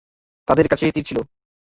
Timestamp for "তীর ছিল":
0.95-1.17